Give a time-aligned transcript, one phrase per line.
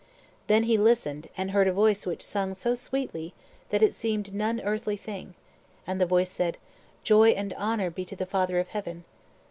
[0.47, 3.35] Then he listened, and heard a voice which sung so sweetly
[3.69, 5.35] that it seemed none earthly thing;
[5.85, 6.57] and the voice said,
[7.03, 9.03] "Joy and honor be to the Father of heaven."